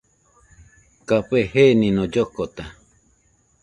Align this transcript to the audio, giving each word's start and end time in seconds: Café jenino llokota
Café 1.09 1.39
jenino 1.51 2.03
llokota 2.13 2.63